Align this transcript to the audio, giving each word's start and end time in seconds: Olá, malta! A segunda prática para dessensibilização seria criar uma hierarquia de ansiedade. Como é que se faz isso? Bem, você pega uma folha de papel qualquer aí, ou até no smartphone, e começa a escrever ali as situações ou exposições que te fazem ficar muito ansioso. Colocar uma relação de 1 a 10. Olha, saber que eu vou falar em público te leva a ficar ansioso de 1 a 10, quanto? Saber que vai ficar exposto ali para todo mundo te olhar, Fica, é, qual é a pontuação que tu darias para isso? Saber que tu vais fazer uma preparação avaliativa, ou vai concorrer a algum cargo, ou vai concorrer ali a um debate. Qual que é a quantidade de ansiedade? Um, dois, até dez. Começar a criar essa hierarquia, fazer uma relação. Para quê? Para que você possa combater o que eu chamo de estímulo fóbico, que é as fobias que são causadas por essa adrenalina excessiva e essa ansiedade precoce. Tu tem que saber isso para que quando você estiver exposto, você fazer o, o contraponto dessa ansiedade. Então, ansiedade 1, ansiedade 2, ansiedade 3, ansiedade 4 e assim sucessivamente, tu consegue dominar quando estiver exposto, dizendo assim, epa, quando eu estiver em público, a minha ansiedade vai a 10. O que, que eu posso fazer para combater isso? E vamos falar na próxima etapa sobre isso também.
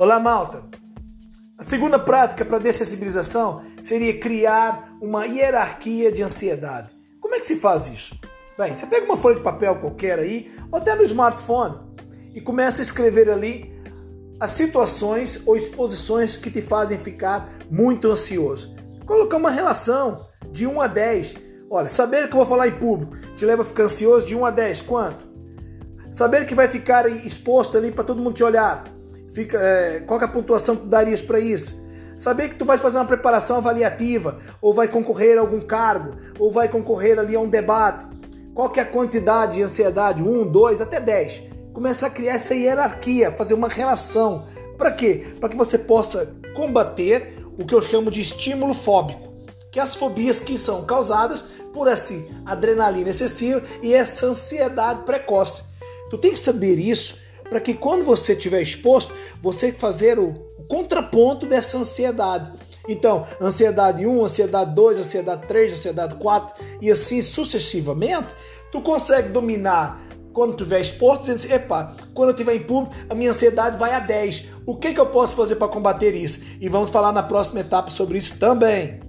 Olá, 0.00 0.20
malta! 0.20 0.62
A 1.58 1.62
segunda 1.64 1.98
prática 1.98 2.44
para 2.44 2.60
dessensibilização 2.60 3.60
seria 3.82 4.16
criar 4.16 4.96
uma 5.02 5.26
hierarquia 5.26 6.12
de 6.12 6.22
ansiedade. 6.22 6.94
Como 7.20 7.34
é 7.34 7.40
que 7.40 7.46
se 7.46 7.56
faz 7.56 7.88
isso? 7.88 8.16
Bem, 8.56 8.72
você 8.72 8.86
pega 8.86 9.04
uma 9.04 9.16
folha 9.16 9.34
de 9.34 9.42
papel 9.42 9.74
qualquer 9.80 10.20
aí, 10.20 10.54
ou 10.70 10.78
até 10.78 10.94
no 10.94 11.02
smartphone, 11.02 11.80
e 12.32 12.40
começa 12.40 12.80
a 12.80 12.84
escrever 12.84 13.28
ali 13.28 13.76
as 14.38 14.52
situações 14.52 15.42
ou 15.44 15.56
exposições 15.56 16.36
que 16.36 16.48
te 16.48 16.62
fazem 16.62 16.96
ficar 16.96 17.52
muito 17.68 18.08
ansioso. 18.08 18.72
Colocar 19.04 19.36
uma 19.36 19.50
relação 19.50 20.28
de 20.52 20.64
1 20.64 20.80
a 20.80 20.86
10. 20.86 21.36
Olha, 21.68 21.88
saber 21.88 22.28
que 22.28 22.34
eu 22.34 22.38
vou 22.38 22.46
falar 22.46 22.68
em 22.68 22.78
público 22.78 23.16
te 23.34 23.44
leva 23.44 23.62
a 23.62 23.64
ficar 23.64 23.82
ansioso 23.82 24.28
de 24.28 24.36
1 24.36 24.46
a 24.46 24.52
10, 24.52 24.80
quanto? 24.82 25.26
Saber 26.12 26.46
que 26.46 26.54
vai 26.54 26.68
ficar 26.68 27.10
exposto 27.10 27.76
ali 27.76 27.90
para 27.90 28.04
todo 28.04 28.22
mundo 28.22 28.34
te 28.34 28.44
olhar, 28.44 28.84
Fica, 29.34 29.58
é, 29.58 30.00
qual 30.00 30.20
é 30.20 30.24
a 30.24 30.28
pontuação 30.28 30.76
que 30.76 30.82
tu 30.82 30.88
darias 30.88 31.20
para 31.20 31.38
isso? 31.38 31.80
Saber 32.16 32.48
que 32.48 32.56
tu 32.56 32.64
vais 32.64 32.80
fazer 32.80 32.98
uma 32.98 33.04
preparação 33.04 33.56
avaliativa, 33.56 34.38
ou 34.60 34.74
vai 34.74 34.88
concorrer 34.88 35.38
a 35.38 35.40
algum 35.40 35.60
cargo, 35.60 36.16
ou 36.38 36.50
vai 36.50 36.68
concorrer 36.68 37.18
ali 37.18 37.36
a 37.36 37.40
um 37.40 37.48
debate. 37.48 38.06
Qual 38.54 38.70
que 38.70 38.80
é 38.80 38.82
a 38.82 38.86
quantidade 38.86 39.54
de 39.54 39.62
ansiedade? 39.62 40.20
Um, 40.20 40.50
dois, 40.50 40.80
até 40.80 40.98
dez. 40.98 41.42
Começar 41.72 42.08
a 42.08 42.10
criar 42.10 42.34
essa 42.34 42.54
hierarquia, 42.54 43.30
fazer 43.30 43.54
uma 43.54 43.68
relação. 43.68 44.44
Para 44.76 44.90
quê? 44.90 45.34
Para 45.38 45.48
que 45.48 45.56
você 45.56 45.78
possa 45.78 46.34
combater 46.56 47.38
o 47.56 47.64
que 47.64 47.74
eu 47.74 47.80
chamo 47.80 48.10
de 48.10 48.20
estímulo 48.20 48.74
fóbico, 48.74 49.32
que 49.70 49.78
é 49.78 49.82
as 49.82 49.94
fobias 49.94 50.40
que 50.40 50.58
são 50.58 50.84
causadas 50.84 51.44
por 51.72 51.86
essa 51.86 52.14
adrenalina 52.44 53.10
excessiva 53.10 53.62
e 53.80 53.94
essa 53.94 54.26
ansiedade 54.26 55.04
precoce. 55.04 55.62
Tu 56.10 56.18
tem 56.18 56.32
que 56.32 56.38
saber 56.38 56.78
isso 56.80 57.16
para 57.48 57.60
que 57.60 57.74
quando 57.74 58.04
você 58.04 58.32
estiver 58.32 58.60
exposto, 58.60 59.12
você 59.42 59.72
fazer 59.72 60.18
o, 60.18 60.30
o 60.58 60.66
contraponto 60.68 61.46
dessa 61.46 61.78
ansiedade. 61.78 62.52
Então, 62.88 63.26
ansiedade 63.40 64.06
1, 64.06 64.24
ansiedade 64.24 64.74
2, 64.74 64.98
ansiedade 65.00 65.46
3, 65.46 65.72
ansiedade 65.74 66.14
4 66.16 66.64
e 66.80 66.90
assim 66.90 67.20
sucessivamente, 67.20 68.28
tu 68.72 68.80
consegue 68.80 69.28
dominar 69.28 70.08
quando 70.32 70.52
estiver 70.52 70.80
exposto, 70.80 71.22
dizendo 71.22 71.38
assim, 71.38 71.52
epa, 71.52 71.96
quando 72.14 72.28
eu 72.28 72.34
estiver 72.34 72.54
em 72.54 72.62
público, 72.62 72.94
a 73.10 73.14
minha 73.14 73.30
ansiedade 73.30 73.76
vai 73.76 73.92
a 73.92 73.98
10. 73.98 74.46
O 74.64 74.76
que, 74.76 74.94
que 74.94 75.00
eu 75.00 75.06
posso 75.06 75.34
fazer 75.34 75.56
para 75.56 75.66
combater 75.68 76.14
isso? 76.14 76.40
E 76.60 76.68
vamos 76.68 76.90
falar 76.90 77.12
na 77.12 77.22
próxima 77.22 77.60
etapa 77.60 77.90
sobre 77.90 78.18
isso 78.18 78.38
também. 78.38 79.07